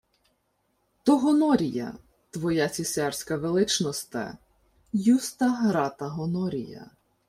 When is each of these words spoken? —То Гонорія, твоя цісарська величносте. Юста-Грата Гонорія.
—То 1.03 1.17
Гонорія, 1.19 1.93
твоя 2.31 2.69
цісарська 2.69 3.37
величносте. 3.37 4.37
Юста-Грата 4.93 6.07
Гонорія. 6.09 6.91